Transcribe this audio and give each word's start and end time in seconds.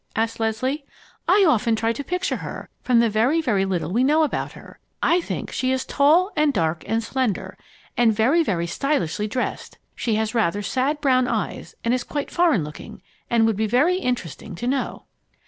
asked 0.15 0.39
Leslie. 0.39 0.83
"I 1.27 1.45
often 1.47 1.75
try 1.75 1.93
to 1.93 2.03
picture 2.03 2.37
her 2.37 2.69
from 2.81 2.99
the 2.99 3.07
very, 3.07 3.39
very 3.39 3.65
little 3.65 3.91
we 3.91 4.03
know 4.03 4.23
about 4.23 4.53
her. 4.53 4.79
I 5.03 5.21
think 5.23 5.51
she 5.51 5.71
is 5.71 5.85
tall 5.85 6.31
and 6.35 6.51
dark 6.51 6.83
and 6.87 7.03
slender, 7.03 7.55
and 7.95 8.11
very, 8.11 8.41
very 8.43 8.65
stylishly 8.65 9.27
dressed. 9.27 9.77
She 9.95 10.15
has 10.15 10.33
rather 10.33 10.63
sad 10.63 11.01
brown 11.01 11.27
eyes 11.27 11.75
and 11.83 11.93
is 11.93 12.03
quite 12.03 12.31
foreign 12.31 12.63
looking 12.63 13.03
and 13.29 13.45
would 13.45 13.55
be 13.57 13.67
very 13.67 13.97
interesting 13.99 14.55
to 14.55 14.65
know." 14.65 15.05